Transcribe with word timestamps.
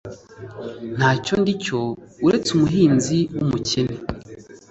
Ntacyo 0.97 1.33
ndicyo 1.41 1.79
uretse 2.25 2.49
umuhinzi 2.57 3.19
wumukene 3.35 3.95